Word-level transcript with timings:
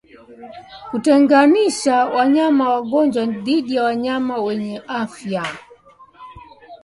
Kutenganisha 0.89 1.95
wanyama 2.05 2.69
wagonjwa 2.73 3.25
dhidi 3.25 3.75
ya 3.75 3.83
wanyama 3.83 4.41
wenye 4.41 4.79
afya 4.87 5.45